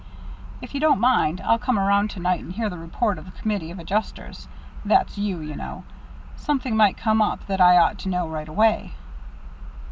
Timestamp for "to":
2.09-2.19, 7.99-8.09